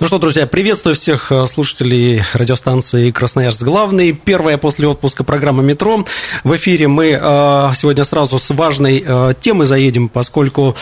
[0.00, 4.12] Ну что, друзья, приветствую всех э, слушателей радиостанции «Красноярск главный».
[4.12, 6.06] Первая после отпуска программа «Метро».
[6.44, 10.76] В эфире мы э, сегодня сразу с важной э, темы заедем, поскольку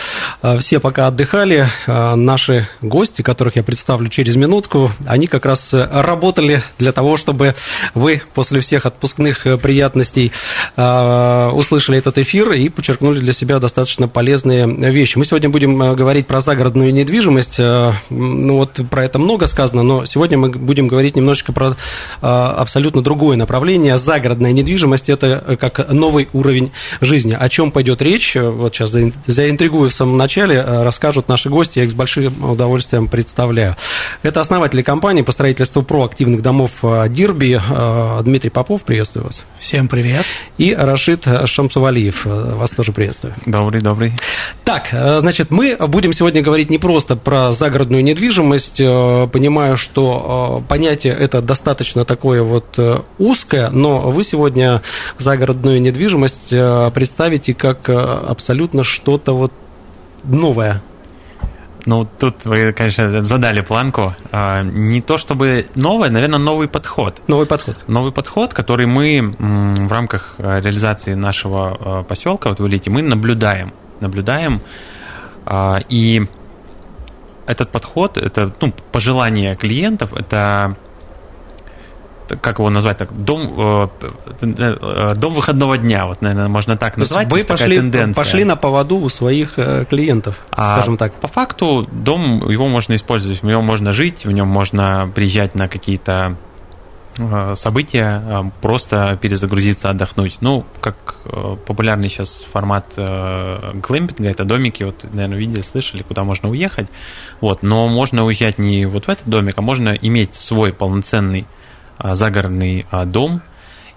[0.59, 1.67] все пока отдыхали.
[1.87, 7.55] Наши гости, которых я представлю через минутку, они как раз работали для того, чтобы
[7.95, 10.31] вы после всех отпускных приятностей
[10.75, 15.17] услышали этот эфир и подчеркнули для себя достаточно полезные вещи.
[15.17, 17.57] Мы сегодня будем говорить про загородную недвижимость.
[17.57, 21.75] Ну вот про это много сказано, но сегодня мы будем говорить немножечко про
[22.21, 23.97] а, абсолютно другое направление.
[23.97, 27.35] Загородная недвижимость– это э, как новый уровень жизни.
[27.37, 28.35] О чем пойдет речь?
[28.35, 33.07] Вот сейчас заинтригую в самом начале, э, расскажут наши гости, я их с большим удовольствием
[33.07, 33.75] представляю.
[34.23, 37.59] Это основатели компании по строительству проактивных домов э, Дирби.
[38.23, 39.43] Дмитрий Попов, приветствую вас.
[39.57, 40.25] Всем привет.
[40.57, 43.33] И Рашид Шамсувалиев, вас тоже приветствую.
[43.45, 44.13] Добрый, добрый.
[44.63, 48.81] Так, значит, мы будем сегодня говорить не просто про загородную недвижимость,
[49.31, 54.81] понимаю, что э, понятие это достаточно такое вот э, узкое, но вы сегодня
[55.17, 56.49] загородную недвижимость
[56.93, 59.51] представите как абсолютно что-то вот
[60.23, 60.81] новое.
[61.85, 64.13] Ну, тут вы, конечно, задали планку.
[64.33, 67.21] Не то чтобы новое, наверное, новый подход.
[67.27, 67.77] Новый подход.
[67.87, 73.73] Новый подход, который мы в рамках реализации нашего поселка, вот в Элите, мы наблюдаем.
[74.01, 74.59] Наблюдаем.
[75.89, 76.27] И
[77.47, 80.75] этот подход, это ну, пожелание клиентов, это
[82.41, 83.87] как его назвать так, дом, э,
[84.41, 87.31] э, дом выходного дня, вот, наверное, можно так назвать.
[87.31, 91.13] Вы пошли, пошли на поводу у своих э, клиентов, а скажем так.
[91.13, 95.69] По факту дом, его можно использовать, в нем можно жить, в нем можно приезжать на
[95.69, 96.35] какие-то
[97.55, 100.37] события, э, просто перезагрузиться, отдохнуть.
[100.41, 106.49] Ну, как э, популярный сейчас формат глэмпинга, это домики, вот, наверное, видели, слышали, куда можно
[106.49, 106.87] уехать.
[107.41, 111.45] Вот, но можно уезжать не вот в этот домик, а можно иметь свой полноценный
[111.99, 113.41] загородный дом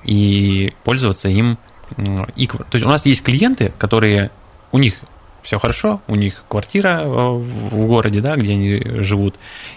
[0.04, 1.58] и пользоваться им.
[1.96, 4.30] То есть у нас есть клиенты, которые
[4.72, 4.94] у них
[5.42, 9.36] все хорошо, у них квартира в городе, да, где они живут,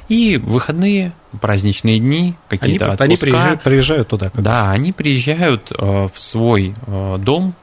[0.10, 3.04] и выходные, праздничные дни, какие-то они, отпуска.
[3.06, 4.32] Они приезжают, приезжают туда.
[4.34, 5.76] Да, они приезжают э,
[6.14, 7.54] в свой э, дом,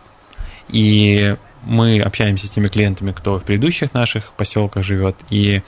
[0.68, 5.62] и мы общаемся с теми клиентами, кто в предыдущих наших поселках живет, и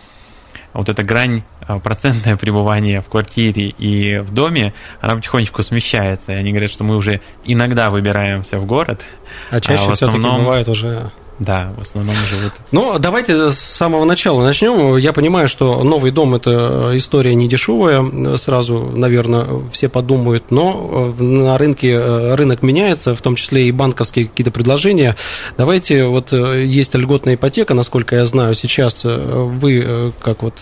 [0.72, 6.32] вот эта грань э, процентное пребывание в квартире и в доме, она потихонечку смещается.
[6.32, 9.04] И они говорят, что мы уже иногда выбираемся в город.
[9.50, 10.20] А чаще а основном...
[10.22, 12.52] все-таки бывает уже да, в основном живут.
[12.70, 14.96] Ну, давайте с самого начала начнем.
[14.96, 21.58] Я понимаю, что новый дом– это история не дешевая, сразу, наверное, все подумают, но на
[21.58, 21.98] рынке
[22.34, 25.16] рынок меняется, в том числе и банковские какие-то предложения.
[25.58, 30.60] Давайте, вот есть льготная ипотека, насколько я знаю, сейчас вы, как вот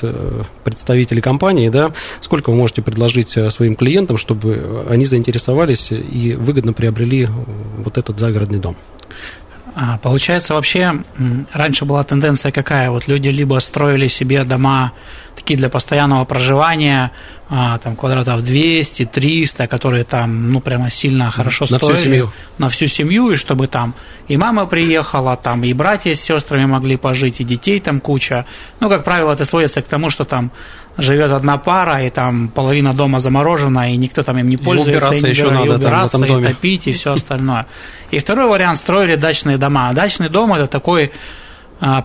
[0.64, 7.28] представители компании, да, сколько вы можете предложить своим клиентам, чтобы они заинтересовались и выгодно приобрели
[7.78, 8.76] вот этот загородный дом?
[9.74, 11.02] А, получается, вообще,
[11.52, 12.90] раньше была тенденция какая?
[12.90, 14.92] Вот люди либо строили себе дома
[15.50, 17.10] такие для постоянного проживания,
[17.48, 21.94] а, там квадратов 200, 300, которые там, ну, прямо сильно хорошо на стоили.
[21.94, 22.32] Всю семью.
[22.58, 23.94] На всю семью, и чтобы там
[24.28, 28.44] и мама приехала, там и братья с сестрами могли пожить, и детей там куча.
[28.80, 30.52] Ну, как правило, это сводится к тому, что там
[30.98, 34.96] живет одна пара, и там половина дома заморожена, и никто там им не пользуется, и,
[34.96, 37.66] убираться и, еще и надо убираться, там, и топить, и все остальное.
[38.12, 39.92] И второй вариант строили дачные дома.
[39.94, 41.10] Дачный дом это такой а,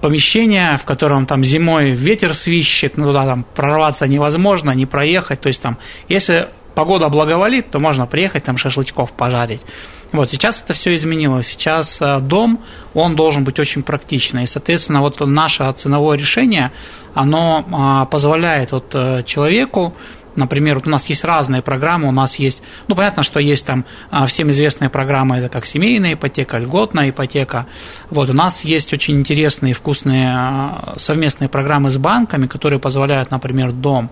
[0.02, 5.42] помещение, в котором там зимой ветер свищет, ну туда там прорваться невозможно, не проехать.
[5.42, 5.78] То есть там,
[6.08, 9.62] если погода благоволит, то можно приехать там шашлычков пожарить.
[10.12, 11.48] Вот сейчас это все изменилось.
[11.48, 12.60] Сейчас а, дом,
[12.94, 14.44] он должен быть очень практичный.
[14.44, 16.72] И, соответственно, вот наше ценовое решение,
[17.14, 19.94] оно а, позволяет вот э, человеку
[20.36, 23.86] Например, вот у нас есть разные программы, у нас есть, ну, понятно, что есть там
[24.12, 27.68] а, всем известные программы, это как семейная ипотека, льготная ипотека.
[28.10, 33.72] Вот у нас есть очень интересные, вкусные а, совместные программы с банками, которые позволяют, например,
[33.72, 34.10] дом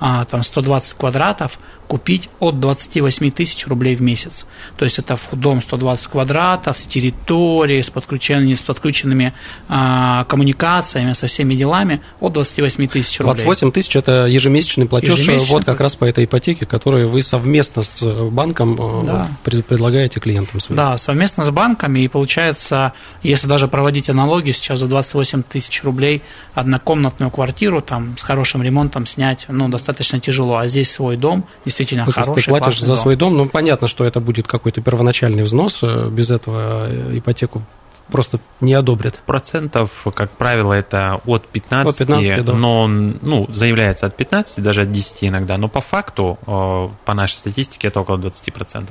[0.00, 4.46] а, там 120 квадратов купить от 28 тысяч рублей в месяц.
[4.76, 9.32] То есть это дом 120 квадратов с территорией, с, подключенными, с подключенными
[9.68, 13.44] а, коммуникациями, со всеми делами от 28 тысяч рублей.
[13.44, 17.82] 28 тысяч– это ежемесячный платеж ежемесячный вот как раз по этой ипотеке, которую вы совместно
[17.82, 19.28] с банком э, да.
[19.42, 20.76] предлагаете клиентам своим.
[20.76, 22.92] Да, совместно с банками, и получается,
[23.22, 26.22] если даже проводить аналогию, сейчас за 28 тысяч рублей
[26.54, 32.04] однокомнатную квартиру там, с хорошим ремонтом снять ну, достаточно тяжело, а здесь свой дом, действительно
[32.06, 32.96] ну, хороший, Ты платишь за дом.
[32.96, 37.62] свой дом, ну, понятно, что это будет какой-то первоначальный взнос, э, без этого э, ипотеку
[38.10, 39.14] просто не одобрят.
[39.24, 42.52] Процентов, как правило, это от 15, от 15 да.
[42.52, 47.34] но ну, заявляется от 15, даже от 10 иногда, но по факту, э, по нашей
[47.36, 48.88] статистике, это около 20%.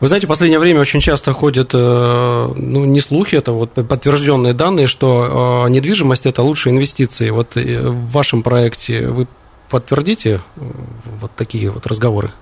[0.00, 4.86] Вы знаете, в последнее время очень часто ходят, ну, не слухи, это вот подтвержденные данные,
[4.86, 7.30] что недвижимость– это лучшие инвестиции.
[7.30, 9.26] Вот в вашем проекте вы
[9.68, 12.32] подтвердите вот такие вот разговоры?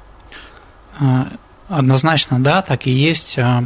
[0.99, 1.29] А,
[1.69, 3.39] однозначно, да, так и есть.
[3.39, 3.65] А,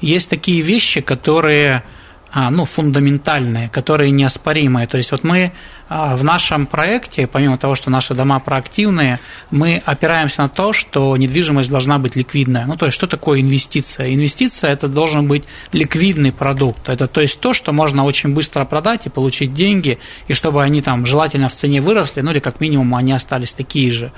[0.00, 1.84] есть такие вещи, которые
[2.32, 4.86] а, ну, фундаментальные, которые неоспоримые.
[4.86, 5.52] То есть вот мы
[5.90, 9.18] в нашем проекте, помимо того, что наши дома проактивные,
[9.50, 12.66] мы опираемся на то, что недвижимость должна быть ликвидная.
[12.66, 14.14] Ну, то есть, что такое инвестиция?
[14.14, 15.42] Инвестиция– это должен быть
[15.72, 16.88] ликвидный продукт.
[16.88, 19.98] Это то есть то, что можно очень быстро продать и получить деньги,
[20.28, 23.90] и чтобы они там желательно в цене выросли, ну или как минимум они остались такие
[23.90, 24.12] же.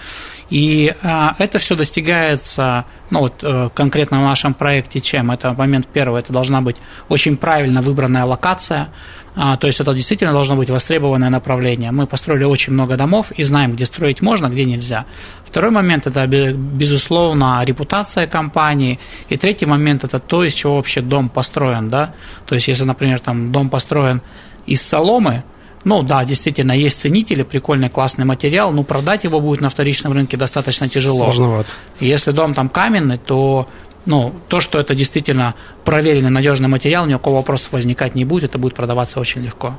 [0.51, 5.31] И а, это все достигается, ну вот э, конкретно в нашем проекте чем?
[5.31, 6.77] Это момент первый, это должна быть
[7.09, 8.91] очень правильно выбранная локация,
[9.35, 11.91] а, то есть это действительно должно быть востребованное направление.
[11.91, 15.07] Мы построили очень много домов и знаем, где строить можно, где нельзя.
[15.45, 18.99] Второй момент– это, безусловно, репутация компании.
[19.31, 21.89] И третий момент– это то, из чего вообще дом построен.
[21.89, 22.15] Да?
[22.47, 24.21] То есть если, например, там дом построен
[24.67, 25.45] из соломы,
[25.85, 30.37] ну да, действительно, есть ценители, прикольный, классный материал, но продать его будет на вторичном рынке
[30.37, 31.25] достаточно тяжело.
[31.25, 31.69] Сложновато.
[32.01, 33.69] Если дом там каменный, то
[34.07, 35.55] ну, то, что это действительно
[35.85, 39.79] проверенный, надежный материал, ни у кого вопросов возникать не будет, это будет продаваться очень легко.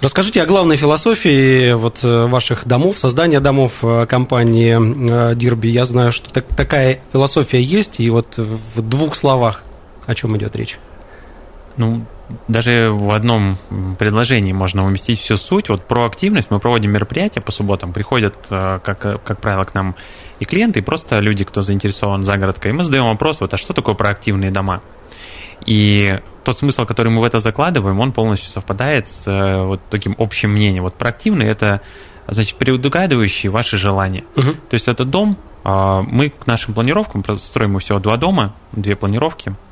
[0.00, 5.68] Расскажите о главной философии вот э, ваших домов, создания домов э, компании Дирби.
[5.68, 9.62] Я знаю, что так, такая философия есть, и вот в двух словах
[10.06, 10.78] о чем идет речь.
[11.76, 12.04] Ну,
[12.48, 13.56] даже в одном
[13.98, 15.68] предложении можно уместить всю суть.
[15.68, 17.92] Вот про активность мы проводим мероприятия по субботам.
[17.92, 19.94] Приходят, э, как, как правило, к нам
[20.38, 22.70] и клиенты, и просто люди, кто заинтересован загородкой.
[22.70, 24.80] И мы задаем вопрос, вот, а что такое проактивные дома?
[25.66, 30.14] И тот смысл, который мы в это закладываем, он полностью совпадает с э, вот таким
[30.18, 30.84] общим мнением.
[30.84, 31.82] Вот проактивный– это,
[32.26, 34.24] значит, предугадывающий ваши желания.
[34.36, 34.52] Угу.
[34.70, 39.54] То есть это дом, а, мы к нашим планировкам строим всего два дома, две планировки–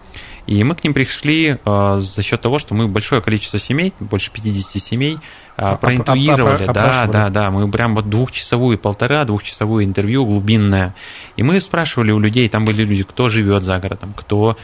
[0.46, 4.30] и мы к ним пришли э, за счет того, что мы большое количество семей, больше
[4.30, 5.18] 50 семей,
[5.56, 6.66] э, проинтуировали.
[6.66, 7.50] Да, да, да.
[7.50, 10.94] Мы прям вот двухчасовую, полтора двухчасовую интервью глубинное.
[11.36, 14.56] И мы спрашивали у людей, там были люди, кто живет за городом, кто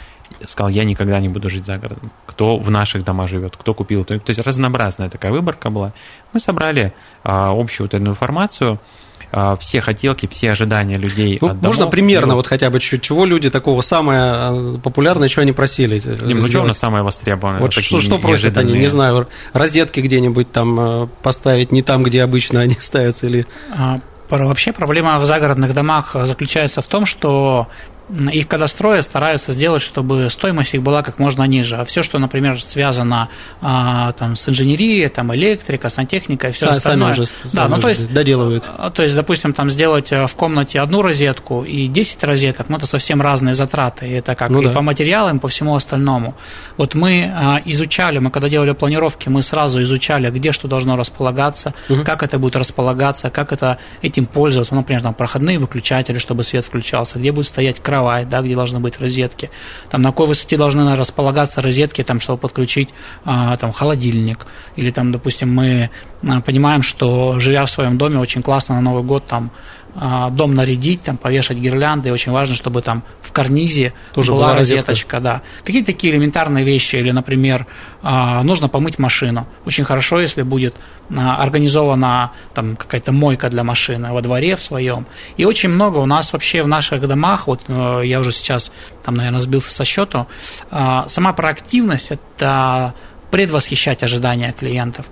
[0.47, 4.05] сказал, я никогда не буду жить за городом, кто в наших домах живет, кто купил.
[4.05, 5.93] То есть разнообразная такая выборка была.
[6.33, 6.93] Мы собрали э,
[7.25, 8.79] общую вот эту информацию,
[9.61, 11.39] все хотелки, все ожидания людей.
[11.41, 11.77] Ну, от домов.
[11.77, 15.99] Можно примерно, вот хотя бы чуть чего люди такого самое э, популярное, чего они просили?
[15.99, 17.61] Дим, ну что у нас самое востребованное?
[17.61, 22.23] Вот что, что просят они, не знаю, розетки где-нибудь там э, поставить, не там, где
[22.23, 23.47] обычно они ставятся или...
[23.77, 24.01] А,
[24.31, 27.69] вообще проблема в загородных домах заключается в том, что
[28.33, 31.77] их когда строят, стараются сделать, чтобы стоимость их была как можно ниже.
[31.77, 33.31] А все, что, например, связано
[33.62, 37.12] а, там, с инженерией, там, электрика, сантехника все Сами остальное.
[37.12, 37.25] Уже,
[37.55, 38.65] да, ну, то есть, доделывают.
[38.77, 42.77] А, то есть, допустим, там сделать э, в комнате одну розетку и 10 розеток, ну,
[42.77, 44.07] это совсем разные затраты.
[44.07, 44.73] Это как ну, и да.
[44.73, 46.35] по материалам, и по всему остальному.
[46.76, 51.73] Вот мы а, изучали, мы когда делали планировки, мы сразу изучали, где что должно располагаться,
[51.88, 52.05] угу.
[52.05, 54.75] как это будет располагаться, как это этим пользоваться.
[54.75, 58.55] Ну, например, там проходные выключатели, чтобы свет включался, где будет стоять кран кровать, да, где
[58.55, 59.51] должны быть розетки,
[59.91, 62.89] там на какой высоте должны располагаться розетки, там, чтобы подключить
[63.25, 64.47] а, там, холодильник,
[64.77, 65.91] или там, допустим, мы
[66.27, 69.51] а, понимаем, что живя в своем доме, очень классно на Новый год там
[69.95, 74.57] дом нарядить, там, повешать гирлянды, и очень важно, чтобы там в карнизе Тоже была, была
[74.57, 75.43] розеточка, да.
[75.65, 77.67] Какие-то такие элементарные вещи, или, например,
[78.03, 79.47] а, нужно помыть машину.
[79.65, 80.75] Очень хорошо, если будет
[81.17, 85.07] а, организована там какая-то мойка для машины во дворе в своем.
[85.37, 88.73] И очень много у нас вообще в наших домах, вот э, я уже сейчас
[89.05, 90.27] там, наверное, сбился со счету,
[90.71, 92.95] сама проактивность– это
[93.35, 95.07] предвосхищать ожидания клиентов.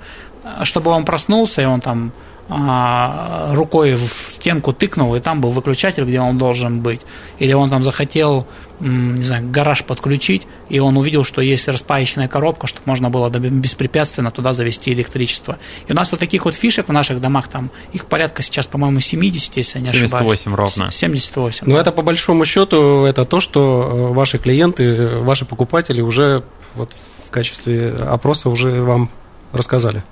[0.62, 2.12] Чтобы он проснулся, и он там
[2.48, 7.00] а, рукой в стенку тыкнул, и там был выключатель, где он должен быть.
[7.40, 8.46] Или он там захотел,
[8.78, 14.30] не знаю, гараж подключить, и он увидел, что есть распаечная коробка, чтобы можно было беспрепятственно
[14.30, 15.58] туда завести электричество.
[15.88, 19.00] И у нас вот таких вот фишек в наших домах, там их порядка сейчас, по-моему,
[19.00, 20.40] 70, если я не 78 ошибаюсь.
[20.42, 20.92] 78 ровно.
[20.92, 21.66] 78.
[21.66, 21.80] Но да.
[21.80, 26.44] это по большому счету, это то, что э, ваши клиенты, ваши покупатели уже
[26.76, 26.92] вот
[27.32, 29.10] качестве опроса уже вам
[29.52, 30.04] рассказали.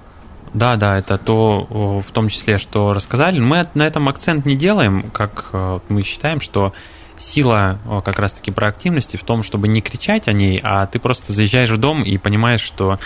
[0.53, 3.39] Да, да, это то, в том числе, что рассказали.
[3.39, 6.73] Мы на этом акцент не делаем, как э, мы считаем, что
[7.19, 11.71] сила как раз-таки проактивности в том, чтобы не кричать о ней, а ты просто заезжаешь
[11.71, 12.99] в дом и понимаешь, что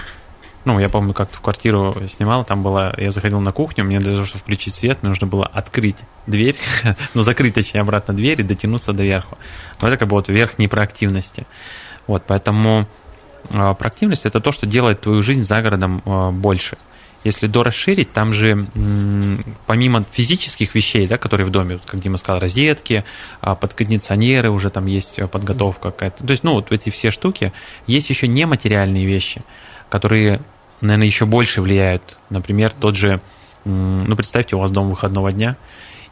[0.64, 4.14] ну, я помню, как-то в квартиру снимал, там было, я заходил на кухню, мне для
[4.14, 6.56] того, чтобы включить свет, мне нужно было открыть дверь,
[7.14, 9.36] ну, закрыть, точнее, обратно дверь и дотянуться до верху.
[9.80, 11.46] Но это как бы вот верх непроактивности.
[12.06, 12.86] Вот, поэтому
[13.48, 16.76] проактивность– это то, что делает твою жизнь за городом э, больше–
[17.24, 18.66] если до расширить, там же
[19.66, 23.02] помимо физических вещей, да, которые в доме, как Дима сказал, розетки,
[23.40, 26.24] а, под кондиционеры уже там есть э, подготовка какая-то.
[26.24, 27.54] То есть, ну, вот эти все штуки,
[27.86, 29.40] есть еще нематериальные вещи,
[29.88, 30.42] которые,
[30.82, 32.18] наверное, еще больше влияют.
[32.28, 33.22] Например, тот же,
[33.64, 35.56] ну, представьте, у вас дом выходного дня,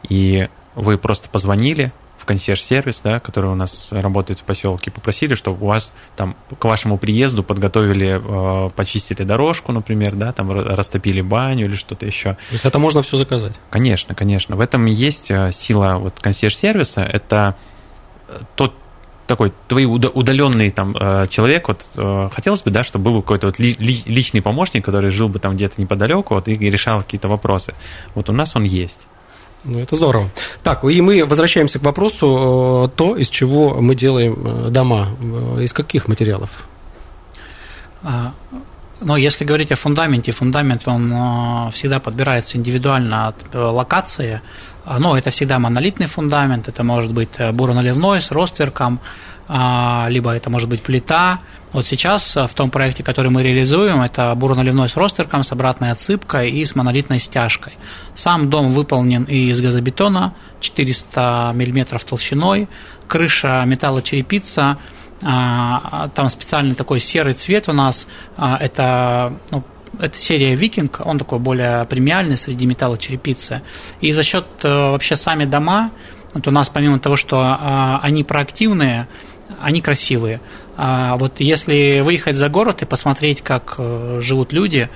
[0.09, 5.65] и вы просто позвонили, в консьерж-сервис, да, который у нас работает в поселке, попросили, чтобы
[5.65, 11.65] у вас там к вашему приезду подготовили, э, почистили дорожку, например, да, там растопили баню
[11.65, 12.35] или что-то еще.
[12.35, 13.51] То есть это можно все заказать?
[13.69, 14.55] Конечно, конечно.
[14.55, 17.01] В этом есть э, сила вот консьерж-сервиса.
[17.01, 17.57] Это
[18.29, 18.73] э, тот
[19.27, 21.85] такой твой удаленный там э, человек, вот
[22.33, 26.35] хотелось бы, да, чтобы был какой-то вот личный помощник, который жил бы там где-то неподалеку,
[26.35, 27.73] вот и решал какие-то вопросы.
[28.15, 29.07] Вот у нас он есть.
[29.65, 30.29] Ну, это здорово.
[30.61, 35.09] Так, и мы возвращаемся к вопросу, э, то, из чего мы делаем э, дома.
[35.21, 36.49] Э, из каких материалов?
[38.03, 38.33] А,
[38.99, 44.41] но если говорить о фундаменте, фундамент, он всегда подбирается индивидуально от локации.
[44.83, 48.99] А, но это всегда монолитный фундамент, это может быть буроналивной с ростверком,
[49.47, 51.39] либо это может быть плита.
[51.73, 56.51] Вот сейчас в том проекте, который мы реализуем, это буроналивной с ростерком, с обратной отсыпкой
[56.51, 57.73] и с монолитной стяжкой.
[58.13, 62.69] Сам дом выполнен из газобетона 400 мм толщиной,
[63.07, 64.77] крыша металлочерепица,
[65.23, 68.07] а, там специальный такой серый цвет у нас,
[68.37, 69.63] а, это ну,
[69.99, 73.61] это серия Викинг, он такой более премиальный среди металлочерепицы.
[74.01, 75.91] И за счет э, вообще сами дома,
[76.33, 79.07] вот у нас помимо того, что они проактивные,
[79.61, 80.39] они красивые.
[80.77, 84.89] А вот если выехать за город и посмотреть, как э, живут люди,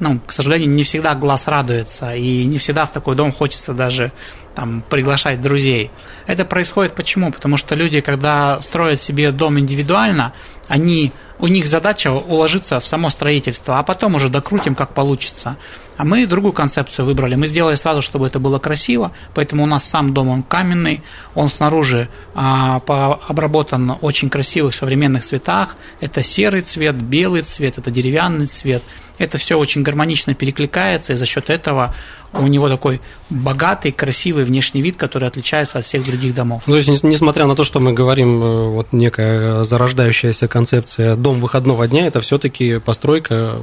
[0.00, 4.12] ну, к сожалению, не всегда глаз радуется, и не всегда в такой дом хочется даже
[4.54, 5.90] там, приглашать друзей.
[6.26, 7.30] Это происходит почему?
[7.30, 10.32] Потому что люди, когда строят себе дом индивидуально,
[10.68, 15.56] они, у них задача уложиться в само строительство, а потом уже докрутим, как получится.
[15.96, 17.34] А мы другую концепцию выбрали.
[17.34, 21.02] Мы сделали сразу, чтобы это было красиво, поэтому у нас сам дом, он каменный,
[21.34, 22.80] он снаружи а,
[23.28, 25.76] обработан в очень красивых современных цветах.
[26.00, 28.82] Это серый цвет, белый цвет, это деревянный цвет.
[29.20, 31.94] Это все очень гармонично перекликается, и за счет этого
[32.32, 36.62] у него такой богатый, красивый внешний вид, который отличается от всех других домов.
[36.66, 41.38] Ну, то есть, несмотря на то, что мы говорим, э, вот некая зарождающаяся концепция дом
[41.38, 43.56] выходного дня, это все-таки постройка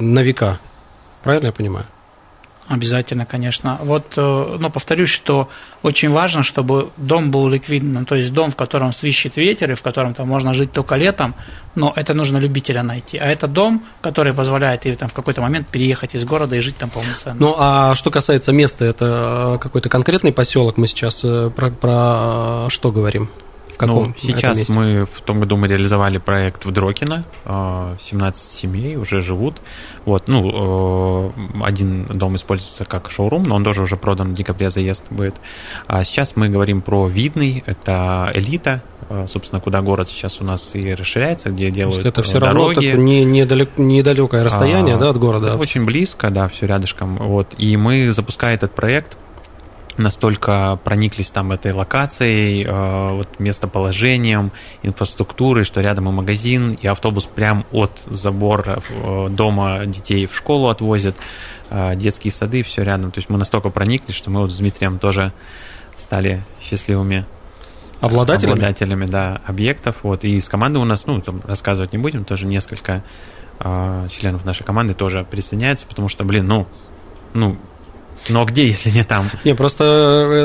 [0.00, 0.58] на века.
[1.22, 1.86] Правильно я понимаю?
[2.66, 3.78] Обязательно, конечно.
[3.82, 5.48] Вот, э, но повторюсь, что
[5.82, 9.82] очень важно, чтобы дом был ликвидным, то есть дом, в котором свищет ветер и в
[9.82, 11.34] котором там можно жить только летом,
[11.74, 13.18] но это нужно любителя найти.
[13.18, 16.78] А это дом, который позволяет и там в какой-то момент переехать из города и жить
[16.78, 17.36] там полноценно.
[17.38, 22.90] Ну, а что касается места, это какой-то конкретный поселок, мы сейчас э, про, про что
[22.90, 23.28] говорим?
[23.74, 28.56] В каком ну, сейчас мы в том году мы реализовали проект в Дрокино, 17 э,
[28.56, 29.56] семей уже живут.
[30.04, 34.70] Вот, ну, э, один дом используется как шоурум, но он тоже уже продан в декабре
[34.70, 35.34] заезд будет.
[35.88, 40.76] А сейчас мы говорим про Видный, это элита, э, собственно, куда город сейчас у нас
[40.76, 42.86] и расширяется, где делают это все дороги.
[42.86, 45.56] равно не, недалек, недалекое расстояние а, да, от города.
[45.56, 47.16] Очень близко, да, все рядышком.
[47.16, 47.48] Вот.
[47.58, 49.16] И мы, запуская этот проект,
[49.96, 57.24] настолько прониклись там этой локацией, э, вот местоположением, инфраструктурой, что рядом и магазин, и автобус
[57.24, 61.14] прям от забора э, дома детей в школу отвозит,
[61.70, 63.10] э, детские сады, все рядом.
[63.10, 65.32] То есть мы настолько прониклись, что мы вот с Дмитрием тоже
[65.96, 67.24] стали счастливыми
[68.00, 69.96] обладателями, обладателями да, объектов.
[70.02, 70.24] Вот.
[70.24, 73.02] И из команды у нас, ну, там рассказывать не будем, тоже несколько
[74.10, 76.66] членов нашей команды тоже присоединяются, потому что, блин, ну,
[77.34, 77.56] ну,
[78.28, 79.30] но где, если не там?
[79.44, 79.84] Не, просто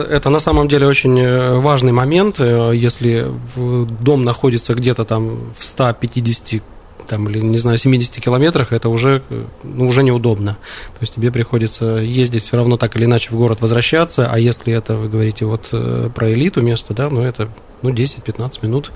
[0.09, 2.39] э, это на самом деле очень э, важный момент.
[2.39, 6.61] Э, если дом находится где-то там в 150
[7.07, 9.23] там, или, не знаю, 70 километрах, это уже,
[9.63, 10.57] ну, уже неудобно.
[10.93, 14.71] То есть тебе приходится ездить все равно так или иначе в город возвращаться, а если
[14.73, 15.69] это, вы говорите, вот
[16.13, 17.49] про элиту место, да, ну, это
[17.81, 18.91] ну, 10-15 минут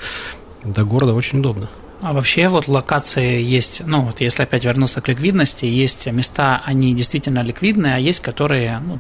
[0.64, 1.70] до города очень удобно.
[2.04, 6.94] А вообще вот локации есть, ну вот если опять вернуться к ликвидности, есть места, они
[6.94, 9.00] действительно ликвидные, а есть, которые ну,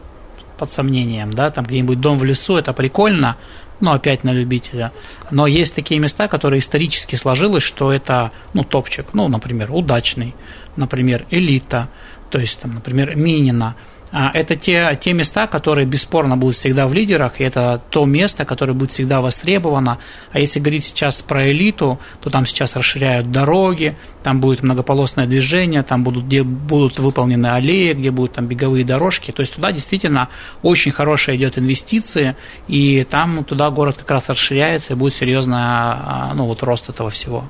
[0.57, 3.35] под сомнением, да, там где-нибудь дом в лесу, это прикольно,
[3.81, 4.93] ну, опять на любителя.
[5.31, 10.33] Но есть такие места, которые исторически сложилось, что это, ну, топчик, ну, например, удачный,
[10.77, 11.89] например, элита,
[12.29, 13.75] то есть, там, например, Минина–
[14.13, 18.73] это те, те места, которые бесспорно будут всегда в лидерах, и это то место, которое
[18.73, 19.97] будет всегда востребовано.
[20.31, 25.81] А если говорить сейчас про элиту, то там сейчас расширяют дороги, там будет многополосное движение,
[25.81, 29.31] там будут, где будут выполнены аллеи, где будут там беговые дорожки.
[29.31, 30.29] То есть туда действительно
[30.61, 32.35] очень хорошая идет инвестиции,
[32.67, 37.09] и там туда город как раз расширяется, и будет серьезный а, ну, вот, рост этого
[37.09, 37.45] всего.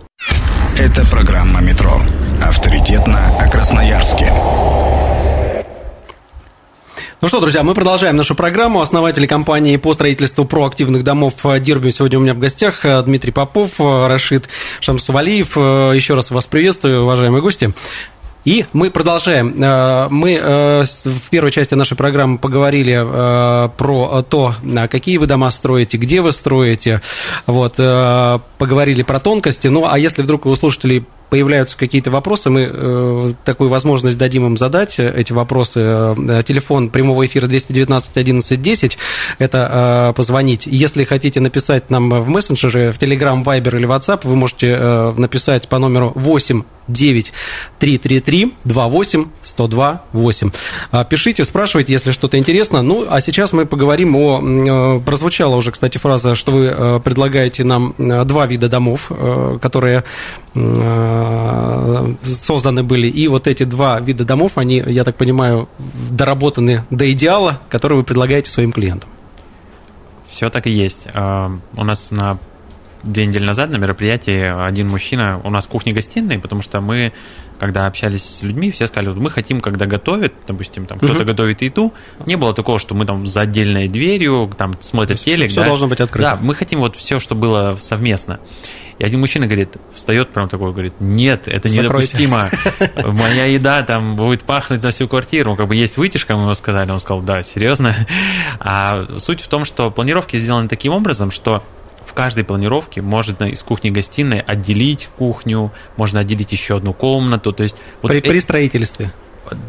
[0.77, 2.00] Это программа «Метро».
[2.41, 4.32] Авторитетно о Красноярске.
[7.23, 8.81] Ну что, друзья, мы продолжаем нашу программу.
[8.81, 14.49] Основатели компании по строительству проактивных домов Дирбиум сегодня у меня в гостях Дмитрий Попов, Рашид
[14.81, 15.55] Шамсувалиев.
[15.55, 17.73] Еще раз вас приветствую, уважаемые гости.
[18.43, 19.55] И мы продолжаем.
[19.63, 24.55] Э, мы э, в первой части нашей программы поговорили э, про то,
[24.89, 27.01] какие вы дома строите, где вы строите.
[27.45, 29.67] Вот, поговорили про тонкости.
[29.67, 34.57] Ну, а если вдруг у слушателей появляются какие-то вопросы, мы э, такую возможность дадим им
[34.57, 35.79] задать э, эти вопросы.
[35.79, 38.97] Э, телефон прямого эфира 219 11 10,
[39.39, 40.67] это э, позвонить.
[40.67, 45.67] Если хотите написать нам в мессенджере, в Telegram, Viber или WhatsApp, вы можете э, написать
[45.67, 47.33] по номеру 8 9
[47.79, 50.51] 333 28 102 8.
[51.09, 52.81] Пишите, спрашивайте, если что-то интересно.
[52.81, 54.41] Ну, а сейчас мы поговорим о...
[54.43, 59.11] Э, прозвучала уже, кстати, фраза, что вы предлагаете нам два вида домов,
[59.61, 60.03] которые
[62.24, 63.08] созданы были.
[63.08, 65.70] И вот эти два вида домов, они, я так понимаю,
[66.10, 69.10] доработаны до идеала, который вы предлагаете своим клиентам.
[70.27, 71.08] Все так и есть.
[71.13, 72.38] Э, у нас на
[73.03, 77.12] две недели назад на мероприятии один мужчина, у нас кухня-гостиная, потому что мы,
[77.60, 81.62] когда общались с людьми, все сказали, вот мы хотим, когда готовят, допустим, там кто-то готовит
[81.62, 81.93] еду,
[82.25, 85.51] не было такого, что мы там за отдельной дверью, там смотрят телек.
[85.51, 85.67] Все да?
[85.67, 86.32] должно быть открыто.
[86.32, 88.39] Да, мы хотим вот все, что было совместно.
[89.00, 92.17] И один мужчина говорит, встает прям такой, говорит, нет, это Закройте.
[92.17, 92.50] недопустимо.
[93.13, 95.55] Моя еда там будет пахнуть на всю квартиру.
[95.55, 96.91] Как бы есть вытяжка, мы ему сказали.
[96.91, 97.95] Он сказал, да, серьезно.
[98.59, 101.63] А суть в том, что планировки сделаны таким образом, что
[102.05, 107.51] в каждой планировке можно из кухни-гостиной отделить кухню, можно отделить еще одну комнату.
[107.51, 109.12] То есть, вот при, при строительстве.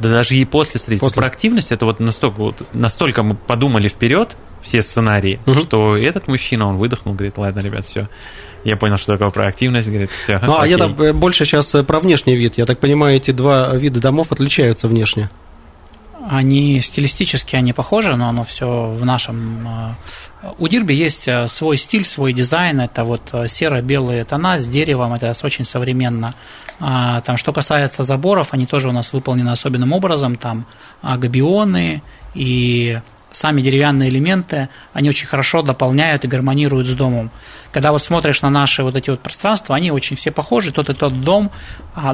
[0.01, 1.07] Даже и после строительства.
[1.07, 1.21] После.
[1.21, 5.61] Проактивность это вот настолько, вот настолько мы подумали вперед, все сценарии, угу.
[5.61, 8.09] что этот мужчина, он выдохнул, говорит, ладно, ребят, все,
[8.65, 10.39] я понял, что такое проактивность, говорит, все.
[10.43, 12.57] Ну, а я там э, больше сейчас э, про внешний вид.
[12.57, 15.29] Я так понимаю, эти два вида домов отличаются внешне.
[16.27, 19.69] Они стилистически они похожи, но оно все в нашем.
[20.43, 22.81] Э, у Дирби есть свой стиль, свой дизайн.
[22.81, 25.13] Это вот серо-белые тона с деревом.
[25.13, 26.35] Это очень современно.
[26.81, 30.37] А, там, что касается заборов, они тоже у нас выполнены особенным образом.
[30.37, 30.67] Там
[31.03, 32.03] габионы
[32.35, 32.99] и
[33.35, 37.31] сами деревянные элементы, они очень хорошо дополняют и гармонируют с домом.
[37.75, 40.95] Когда вот смотришь на наши вот эти вот пространства, они очень все похожи, тот и
[40.95, 41.51] тот дом,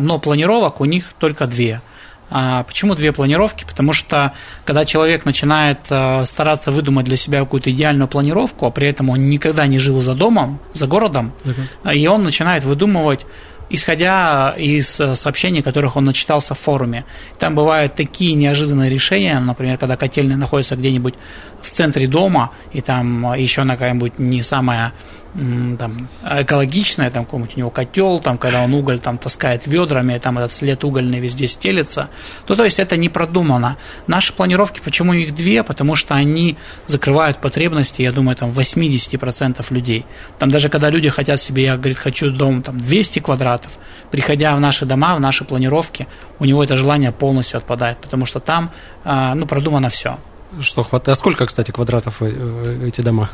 [0.01, 1.83] но планировок у них только две.
[2.31, 3.65] А почему две планировки?
[3.65, 4.33] Потому что
[4.65, 9.29] когда человек начинает э, стараться выдумать для себя какую-то идеальную планировку, а при этом он
[9.29, 11.93] никогда не жил за домом, за городом, uh-huh.
[11.93, 13.27] и он начинает выдумывать
[13.71, 17.05] исходя из э, сообщений, которых он начитался в форуме.
[17.39, 21.15] Там бывают такие неожиданные решения, например, когда котельная находится где-нибудь
[21.63, 24.93] в центре дома, и там еще на какая-нибудь не самая
[25.35, 30.39] там, экологичная, там какой-нибудь у него котел, там, когда он уголь там таскает ведрами, там
[30.39, 32.09] этот след угольный везде стелется.
[32.49, 33.77] Ну, то есть это не продумано.
[34.07, 35.63] Наши планировки, почему их две?
[35.63, 40.05] Потому что они закрывают потребности, я думаю, там 80% людей.
[40.39, 43.79] Там даже когда люди хотят себе, я, говорит, хочу дом там 200 квадратов,
[44.11, 46.09] приходя в наши дома, в наши планировки,
[46.41, 48.73] у него это желание полностью отпадает, потому что там,
[49.05, 50.19] а, ну, продумано все.
[50.61, 51.17] Что хватает?
[51.17, 53.31] А сколько, кстати, квадратов э, эти дома?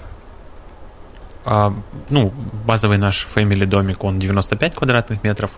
[1.49, 1.73] А,
[2.11, 2.33] ну,
[2.67, 5.53] базовый наш Family домик, он 95 квадратных метров,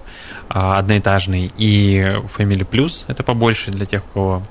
[0.51, 1.99] а, одноэтажный, и
[2.37, 4.43] Family Plus, это побольше для тех, у кого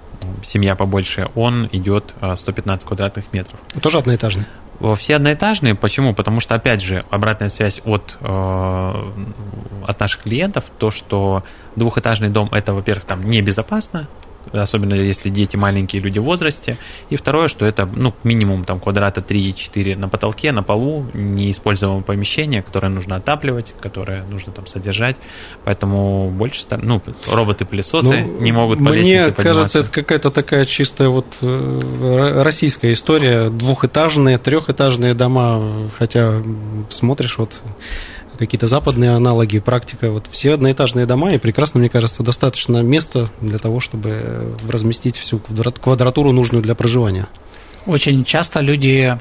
[0.44, 3.60] семья побольше, он идет 115 а, квадратных метров.
[3.80, 4.46] Тоже одноэтажный?
[4.98, 5.76] Все одноэтажные.
[5.76, 6.14] Почему?
[6.14, 8.94] Потому что, опять же, обратная связь от, э,
[9.88, 11.44] от наших клиентов, то, что
[11.76, 14.08] двухэтажный дом, это, во-первых, там небезопасно,
[14.54, 16.78] особенно если дети маленькие люди в возрасте.
[17.10, 22.62] И второе, что это ну, минимум там, квадрата 3-4 на потолке, на полу, неиспользуемое помещение,
[22.62, 25.18] которое нужно отапливать, которое нужно там содержать.
[25.64, 31.28] Поэтому больше ну, роботы-пылесосы ну, не могут по Мне кажется, это какая-то такая чистая вот
[31.42, 33.50] э, российская история.
[33.50, 36.42] Двухэтажные, трехэтажные дома, хотя
[36.90, 37.62] смотришь вот
[38.38, 40.12] какие-то западные аналоги, практика.
[40.12, 45.40] Вот все одноэтажные дома, и прекрасно, мне кажется, достаточно места для того, чтобы разместить всю
[45.40, 47.28] квадратуру нужную для проживания.
[47.86, 49.18] Очень часто люди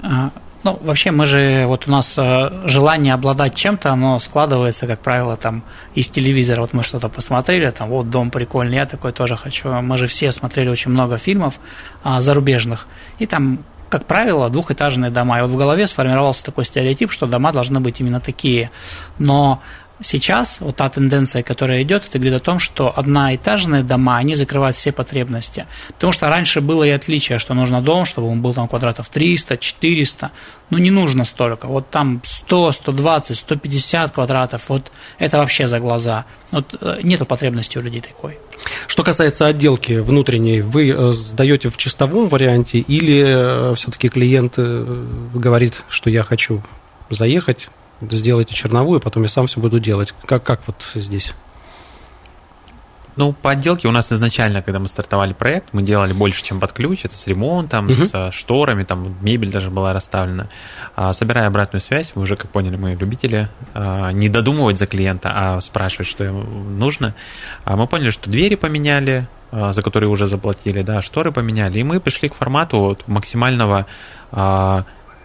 [0.00, 0.30] а,
[0.64, 5.36] ну, вообще мы же, вот у нас а, желание обладать чем-то, оно складывается, как правило,
[5.36, 5.62] там
[5.94, 6.62] из телевизора.
[6.62, 9.68] Вот мы что-то посмотрели, там, вот дом прикольный, я такой тоже хочу.
[9.68, 11.60] Мы же все смотрели очень много фильмов
[12.02, 12.88] а, зарубежных,
[13.18, 15.38] и там как правило, двухэтажные дома.
[15.38, 18.70] И вот в голове сформировался такой стереотип, что дома должны быть именно такие.
[19.18, 19.60] Но
[20.00, 24.76] Сейчас вот та тенденция, которая идет, это говорит о том, что одноэтажные дома, они закрывают
[24.76, 25.66] все потребности.
[25.88, 29.58] Потому что раньше было и отличие, что нужно дом, чтобы он был там квадратов 300,
[29.58, 30.30] 400.
[30.70, 31.66] Ну, не нужно столько.
[31.66, 36.26] Вот там 100, 120, 150 квадратов, вот это вообще за глаза.
[36.52, 38.38] Вот э, нету потребности у людей такой.
[38.86, 45.82] Что касается отделки внутренней, вы э, сдаете в чистовом варианте или э, все-таки клиент говорит,
[45.88, 46.62] что я хочу
[47.10, 47.68] заехать,
[48.00, 50.14] сделайте черновую, потом я сам все буду делать.
[50.26, 51.32] Как, как вот здесь?
[53.18, 56.72] Ну, по отделке у нас изначально, когда мы стартовали проект, мы делали больше, чем под
[56.72, 57.04] ключ.
[57.04, 57.94] Это с ремонтом, угу.
[57.94, 60.48] с шторами, там мебель даже была расставлена.
[60.94, 65.32] А, собирая обратную связь, вы уже, как поняли, мы любители а, не додумывать за клиента,
[65.34, 67.12] а спрашивать, что ему нужно.
[67.64, 71.80] А мы поняли, что двери поменяли, а, за которые уже заплатили, да, шторы поменяли.
[71.80, 73.86] И мы пришли к формату вот максимального
[74.30, 74.84] а,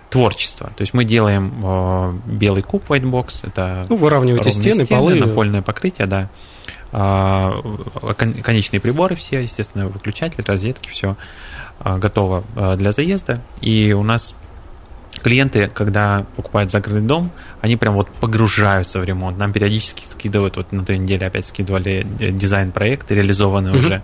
[0.10, 0.72] творчество.
[0.76, 5.16] То есть мы делаем э, белый куб white box, это ну, выравниваете стены, стены, полы,
[5.16, 6.30] напольное покрытие, да.
[6.96, 7.62] Э,
[8.44, 11.18] конечные приборы все, естественно, выключатели, розетки, все
[11.80, 13.42] э, готово э, для заезда.
[13.62, 14.36] И у нас
[15.24, 19.40] клиенты, когда покупают загородный дом, они прям вот погружаются в ремонт.
[19.40, 23.80] Нам периодически скидывают, вот на той неделе опять скидывали дизайн-проекты, реализованные mm-hmm.
[23.80, 24.04] уже.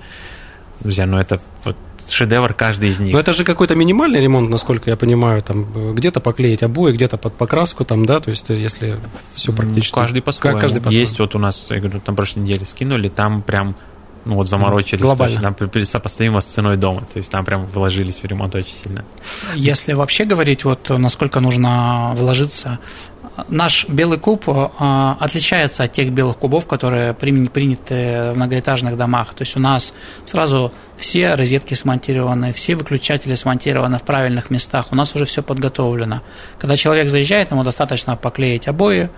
[0.80, 1.78] Друзья, ну это вот
[2.12, 3.14] шедевр каждый из них.
[3.14, 7.36] Но это же какой-то минимальный ремонт, насколько я понимаю, там где-то поклеить обои, где-то под
[7.36, 8.98] покраску, там, да, то есть если
[9.36, 9.94] все практически...
[9.94, 10.60] Каждый по-своему.
[10.60, 13.76] Каждый по Есть вот у нас, я говорю, на прошлой неделе скинули, там прям
[14.26, 15.02] ну вот заморочились.
[15.02, 15.42] Глобально.
[15.42, 17.02] Там сопоставимо с ценой дома.
[17.14, 19.06] То есть там прям вложились в ремонт очень сильно.
[19.56, 22.80] Если вообще говорить, вот насколько нужно вложиться,
[23.48, 24.70] наш белый куб э,
[25.20, 29.34] отличается от тех белых кубов, которые приняты в многоэтажных домах.
[29.34, 29.94] То есть у нас
[30.26, 36.22] сразу все розетки смонтированы, все выключатели смонтированы в правильных местах, у нас уже все подготовлено.
[36.58, 39.10] Когда человек заезжает, ему достаточно поклеить обои,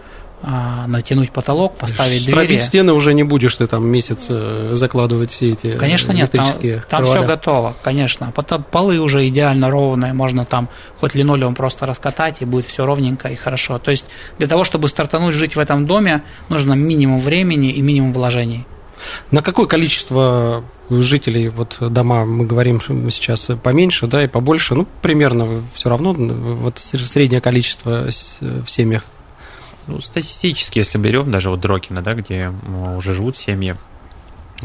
[0.43, 2.61] а, натянуть потолок, поставить Стропить двери.
[2.61, 6.51] стены уже не будешь ты там месяц э, закладывать все эти Конечно нет, там,
[6.89, 8.33] там все готово, конечно.
[8.71, 10.67] Полы уже идеально ровные, можно там
[10.99, 13.77] хоть линолеум просто раскатать, и будет все ровненько и хорошо.
[13.77, 14.05] То есть
[14.39, 18.65] для того, чтобы стартануть жить в этом доме, нужно минимум времени и минимум вложений.
[19.29, 25.63] На какое количество жителей вот дома мы говорим сейчас поменьше, да, и побольше, ну, примерно
[25.75, 28.07] все равно, вот среднее количество
[28.39, 29.03] в семьях
[29.87, 32.51] ну, статистически, если берем даже вот Дрокина, да, где
[32.95, 33.75] уже живут семьи,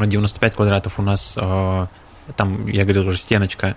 [0.05, 1.87] 95 квадратов у нас, э,
[2.35, 3.75] там, я говорил уже, стеночка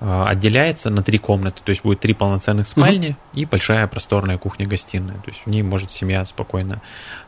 [0.00, 3.16] э, отделяется на три комнаты, то есть будет три полноценных спальни угу.
[3.40, 6.80] и большая просторная кухня-гостиная, то есть в ней может семья спокойно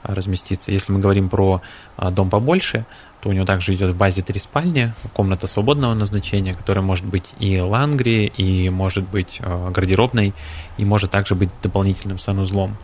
[0.05, 0.71] э, разместиться.
[0.71, 1.63] Если мы говорим про
[1.97, 2.85] дом побольше,
[3.21, 7.35] то у него также идет в базе три спальни, комната свободного назначения, которая может быть
[7.41, 10.35] и лангри, и может быть гардеробной,
[10.77, 12.77] и может также быть дополнительным санузлом.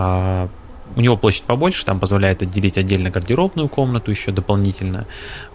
[0.00, 0.48] А,
[0.94, 5.06] у него площадь побольше, там позволяет отделить отдельно гардеробную комнату еще дополнительно.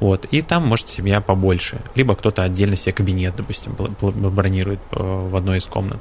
[0.01, 1.77] Вот, и там может семья побольше.
[1.95, 5.99] Либо кто-то отдельно себе кабинет, допустим, бронирует э, в одной из комнат.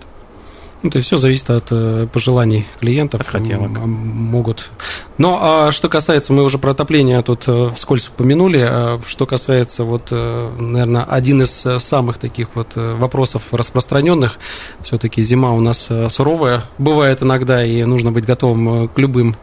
[0.82, 3.20] Ну, то есть все зависит от э, пожеланий клиентов.
[3.20, 3.70] От хотелок.
[3.78, 4.70] Могут.
[5.16, 9.84] Но а что касается, мы уже про отопление тут э, вскользь упомянули, а что касается,
[9.84, 14.38] вот, э, наверное, один из самых таких вот вопросов распространенных,
[14.82, 19.36] все-таки зима у нас суровая, бывает иногда, и нужно быть готовым к любым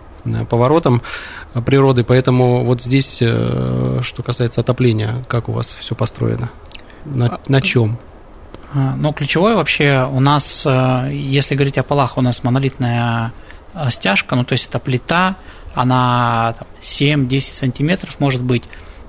[0.49, 1.01] поворотам
[1.65, 6.49] природы, поэтому вот здесь, что касается отопления, как у вас все построено?
[7.05, 7.97] На, на чем?
[8.73, 13.31] А, но ключевое вообще у нас, э, если говорить о полах, у нас монолитная
[13.73, 15.37] э, стяжка, ну то есть это плита,
[15.73, 18.63] она 7-10 сантиметров может быть.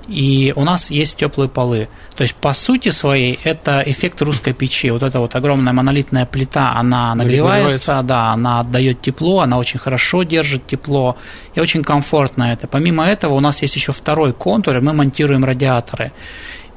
[0.08, 1.88] и у нас есть теплые полы.
[2.16, 4.90] То есть, по сути своей, это эффект русской печи.
[4.90, 10.24] Вот эта вот огромная монолитная плита, она нагревается, да, она отдает тепло, она очень хорошо
[10.24, 11.16] держит тепло,
[11.54, 12.66] и очень комфортно это.
[12.66, 16.12] Помимо этого, у нас есть еще второй контур, и мы монтируем радиаторы.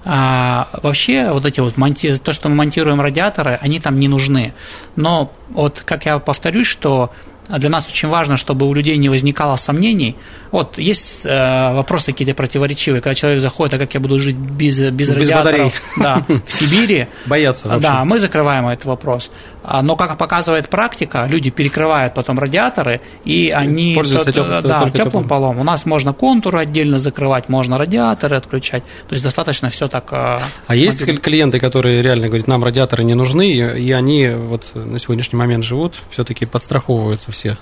[0.05, 2.15] А, вообще, вот эти вот монти...
[2.17, 4.53] то, что мы монтируем радиаторы, они там не нужны.
[4.95, 7.11] Но вот, как я повторюсь, что
[7.49, 10.15] для нас очень важно, чтобы у людей не возникало сомнений.
[10.51, 14.79] Вот есть э, вопросы какие-то противоречивые, когда человек заходит, а как я буду жить без,
[14.79, 17.07] без, без радиаторов да, в Сибири.
[17.25, 17.79] Боятся.
[17.79, 19.29] Да, мы закрываем этот вопрос.
[19.63, 24.47] А, но, как показывает практика, люди перекрывают потом радиаторы, и они пользуются теп...
[24.47, 25.59] да, теплым, теплым полом.
[25.59, 28.83] У нас можно контуры отдельно закрывать, можно радиаторы отключать.
[29.07, 30.11] То есть достаточно все так.
[30.11, 34.99] А, а есть клиенты, которые реально говорят, нам радиаторы не нужны, и они вот на
[34.99, 37.57] сегодняшний момент живут, все-таки подстраховываются все?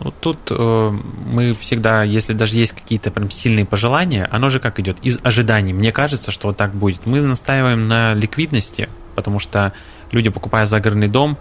[0.00, 0.90] Вот тут э,
[1.26, 4.98] мы всегда, если даже есть какие-то прям сильные пожелания, оно же как идет?
[5.02, 5.72] Из ожиданий.
[5.72, 7.06] Мне кажется, что вот так будет.
[7.06, 9.72] Мы настаиваем на ликвидности, потому что
[10.10, 11.36] люди, покупая загородный дом,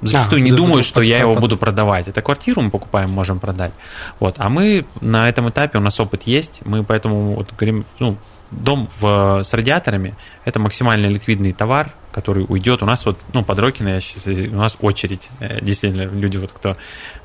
[0.00, 2.08] зачастую а, не думают, что я его буду продавать.
[2.08, 3.72] Это квартиру мы покупаем, можем продать.
[4.20, 4.36] Вот.
[4.38, 8.16] А мы на этом этапе, у нас опыт есть, мы поэтому вот говорим, ну,
[8.50, 12.82] дом в, с радиаторами– это максимально ликвидный товар, который уйдет.
[12.82, 15.28] У нас вот, ну, под Рокино, я сейчас, у нас очередь.
[15.38, 16.76] Э, действительно, люди, вот кто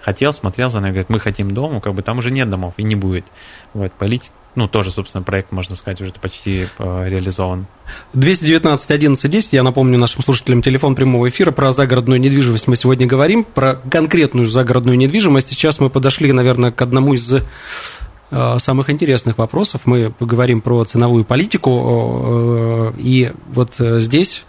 [0.02, 2.84] хотел, смотрел за нами, говорят, мы хотим дом, как бы там уже нет домов и
[2.84, 3.26] не будет.
[3.74, 7.66] Вот, полить ну, тоже, собственно, проект, можно сказать, уже почти э, реализован.
[8.14, 13.08] 219 11 10, я напомню нашим слушателям телефон прямого эфира, про загородную недвижимость мы сегодня
[13.08, 15.48] говорим, про конкретную загородную недвижимость.
[15.48, 19.82] Сейчас мы подошли, наверное, к одному из э, самых интересных вопросов.
[19.86, 24.46] Мы поговорим про ценовую политику, э, и вот здесь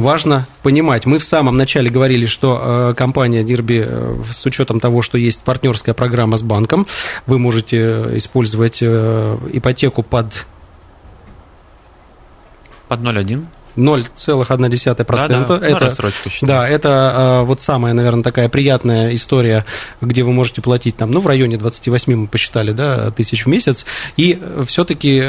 [0.00, 1.06] важно понимать.
[1.06, 5.40] Мы в самом начале говорили, что э, компания Дирби, э, с учетом того, что есть
[5.42, 6.86] партнерская программа с банком,
[7.26, 10.46] вы можете использовать э, ипотеку под...
[12.88, 13.44] Под 0,1.
[13.74, 15.46] 0,1%.
[15.46, 15.96] Да, да, это,
[16.42, 19.64] да, это вот самая, наверное, такая приятная история,
[20.02, 23.86] где вы можете платить там, ну, в районе 28, мы посчитали, да, тысяч в месяц.
[24.18, 25.22] И все-таки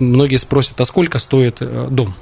[0.00, 2.14] многие спросят, а сколько стоит дом?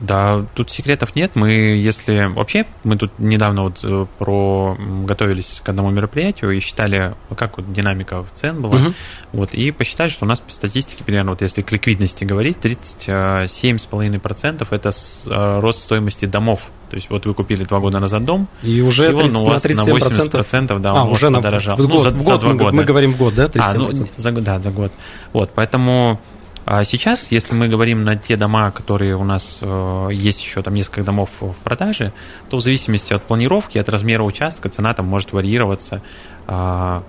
[0.00, 1.32] Да, тут секретов нет.
[1.34, 7.14] Мы, если вообще, мы тут недавно вот э, про готовились к одному мероприятию и считали,
[7.36, 8.94] как вот динамика цен была, угу.
[9.32, 14.66] вот и посчитали, что у нас по статистике примерно, вот если к ликвидности говорить, 37,5%
[14.70, 14.90] это
[15.26, 16.62] э, рост стоимости домов.
[16.88, 19.62] То есть вот вы купили два года назад дом, и уже и он у вас
[19.62, 21.76] на 80% да, а, он уже подорожал.
[21.76, 22.72] В год, ну, за, в год за два мы, года.
[22.72, 23.46] мы говорим в год, да?
[23.46, 23.60] 37%.
[23.60, 24.90] А, ну, за, да, за год.
[25.32, 26.18] Вот, поэтому
[26.66, 30.74] а сейчас, если мы говорим на те дома, которые у нас э, есть еще там
[30.74, 32.12] несколько домов в продаже,
[32.48, 36.02] то в зависимости от планировки, от размера участка, цена там может варьироваться.
[36.46, 37.00] Э,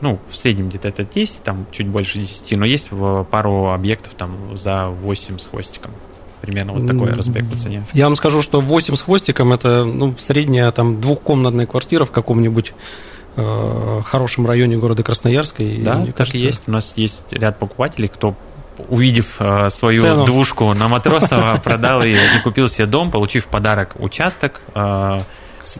[0.00, 2.88] ну, в среднем где-то это 10, там чуть больше 10, но есть
[3.30, 5.92] пару объектов там за 8 с хвостиком.
[6.42, 7.84] Примерно вот такой разбег по цене.
[7.94, 12.74] Я вам скажу, что 8 с хвостиком это ну, средняя там двухкомнатная квартира в каком-нибудь
[13.36, 15.64] э, хорошем районе города Красноярска.
[15.78, 16.36] Да, так кажется...
[16.36, 16.64] и есть.
[16.66, 18.36] У нас есть ряд покупателей, кто
[18.88, 20.24] увидев э, свою Цену.
[20.24, 25.20] двушку на Матросова, продал ее и купил себе дом, получив подарок участок э,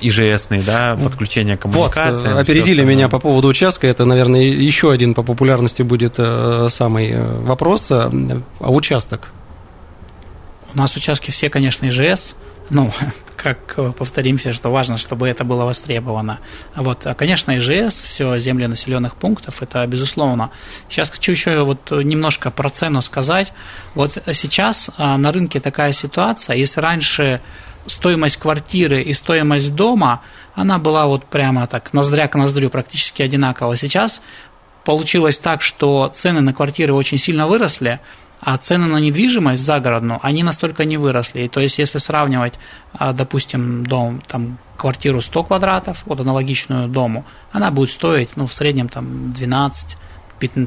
[0.01, 2.29] ИЖСный, да, подключение коммуникации.
[2.29, 3.87] Вот, опередили меня по поводу участка.
[3.87, 7.89] Это, наверное, еще один по популярности будет э, самый вопрос.
[7.91, 8.11] А
[8.61, 9.29] участок?
[10.75, 12.35] У нас участки все, конечно, ИЖС.
[12.71, 12.91] Ну,
[13.37, 16.39] как повторимся, что важно, чтобы это было востребовано.
[16.75, 20.51] Вот, а, конечно, ИЖС, все земли населенных пунктов, это безусловно.
[20.89, 23.53] Сейчас хочу еще вот немножко про цену сказать.
[23.95, 27.41] Вот сейчас а, на рынке такая ситуация, если раньше
[27.87, 30.23] стоимость квартиры и стоимость дома,
[30.55, 33.77] она была вот прямо так, ноздря к ноздрю, практически одинаково.
[33.77, 34.23] Сейчас
[34.85, 38.01] получилось так, что цены на квартиры очень сильно выросли,
[38.45, 41.49] а цены на недвижимость загородную, они настолько не выросли.
[41.49, 42.55] То есть, если сравнивать,
[42.93, 48.53] а, допустим, дом, там, квартиру 100 квадратов, вот аналогичную дому, она будет стоить, ну, в
[48.53, 49.97] среднем, там, 12,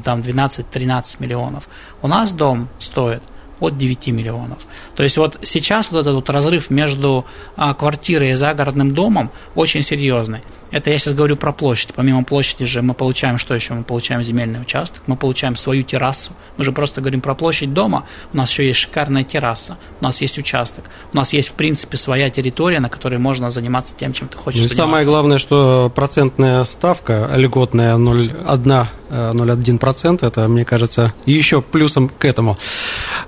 [0.04, 1.68] там, 12-13 миллионов.
[2.02, 3.22] У нас дом стоит
[3.60, 4.58] от 9 миллионов.
[4.94, 7.24] То есть вот сейчас вот этот вот разрыв между
[7.56, 10.40] а, квартирой и загородным домом очень серьезный.
[10.70, 11.94] Это я сейчас говорю про площадь.
[11.94, 13.72] Помимо площади же мы получаем что еще?
[13.72, 16.32] Мы получаем земельный участок, мы получаем свою террасу.
[16.56, 18.04] Мы же просто говорим про площадь дома.
[18.32, 21.96] У нас еще есть шикарная терраса, у нас есть участок, у нас есть в принципе
[21.96, 24.60] своя территория, на которой можно заниматься тем, чем ты хочешь.
[24.60, 30.26] Ну, и самое главное, что процентная ставка льготная 0,1 0,1%.
[30.26, 32.58] Это, мне кажется, еще плюсом к этому.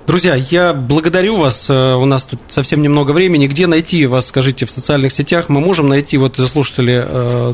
[0.07, 1.69] Друзья, я благодарю вас.
[1.69, 3.47] У нас тут совсем немного времени.
[3.47, 5.49] Где найти вас, скажите, в социальных сетях?
[5.49, 7.05] Мы можем найти, вот слушатели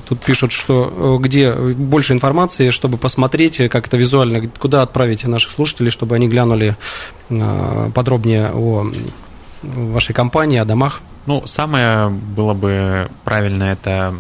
[0.07, 5.91] тут пишут, что где больше информации, чтобы посмотреть, как это визуально, куда отправить наших слушателей,
[5.91, 6.75] чтобы они глянули
[7.93, 8.87] подробнее о
[9.61, 11.01] вашей компании, о домах?
[11.27, 14.15] Ну, самое было бы правильно это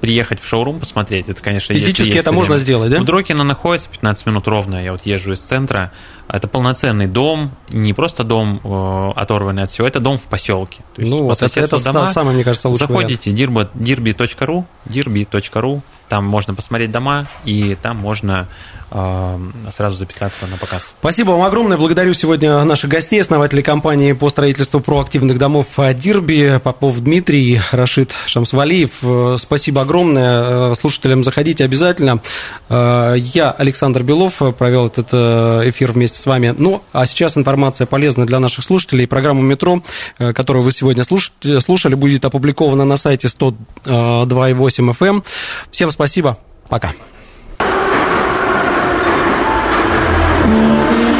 [0.00, 1.28] приехать в шоурум, посмотреть.
[1.28, 3.00] Это, конечно, Физически это можно сделать, да?
[3.00, 4.82] У Дрокина находится 15 минут ровно.
[4.82, 5.92] Я вот езжу из центра.
[6.28, 10.78] Это полноценный дом, не просто дом э, оторванный от всего, это дом в поселке.
[10.94, 15.80] То есть ну, вот это, это дома, самое, мне кажется, лучший Заходите dirby.ru, dirby.ru,
[16.12, 18.46] там можно посмотреть дома, и там можно
[18.90, 19.38] э,
[19.70, 20.92] сразу записаться на показ.
[21.00, 21.78] Спасибо вам огромное.
[21.78, 28.90] Благодарю сегодня наших гостей, основателей компании по строительству проактивных домов Дирби, Попов Дмитрий, Рашид Шамсвалиев.
[29.00, 30.72] Э, спасибо огромное.
[30.72, 32.20] Э, слушателям заходите обязательно.
[32.68, 36.54] Я, Александр Белов, провел этот эфир вместе с вами.
[36.58, 39.06] Ну, а сейчас информация полезная для наших слушателей.
[39.06, 39.82] Программа «Метро»,
[40.18, 45.08] которую вы сегодня слушали, будет опубликована на сайте 102.8 FM.
[45.08, 45.24] Эм.
[45.70, 46.36] Всем спасибо Спасибо.
[46.68, 46.90] Пока.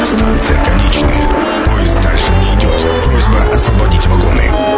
[0.05, 1.63] Станция конечная.
[1.63, 3.03] Поезд дальше не идет.
[3.05, 4.72] Просьба освободить вагон.